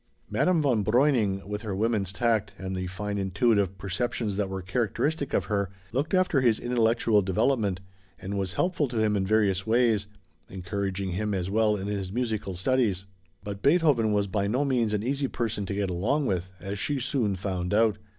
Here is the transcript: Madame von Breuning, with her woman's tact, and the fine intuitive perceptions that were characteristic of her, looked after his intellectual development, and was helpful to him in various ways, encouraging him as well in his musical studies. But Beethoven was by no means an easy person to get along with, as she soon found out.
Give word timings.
Madame 0.31 0.63
von 0.63 0.83
Breuning, 0.83 1.45
with 1.45 1.61
her 1.61 1.75
woman's 1.75 2.11
tact, 2.11 2.55
and 2.57 2.75
the 2.75 2.87
fine 2.87 3.19
intuitive 3.19 3.77
perceptions 3.77 4.35
that 4.35 4.49
were 4.49 4.63
characteristic 4.63 5.31
of 5.31 5.45
her, 5.45 5.69
looked 5.91 6.15
after 6.15 6.41
his 6.41 6.59
intellectual 6.59 7.21
development, 7.21 7.81
and 8.17 8.35
was 8.35 8.53
helpful 8.53 8.87
to 8.87 8.97
him 8.97 9.15
in 9.15 9.27
various 9.27 9.67
ways, 9.67 10.07
encouraging 10.49 11.11
him 11.11 11.35
as 11.35 11.51
well 11.51 11.75
in 11.77 11.85
his 11.85 12.11
musical 12.11 12.55
studies. 12.55 13.05
But 13.43 13.61
Beethoven 13.61 14.11
was 14.11 14.25
by 14.25 14.47
no 14.47 14.65
means 14.65 14.91
an 14.91 15.03
easy 15.03 15.27
person 15.27 15.67
to 15.67 15.75
get 15.75 15.91
along 15.91 16.25
with, 16.25 16.49
as 16.59 16.79
she 16.79 16.99
soon 16.99 17.35
found 17.35 17.71
out. 17.71 17.99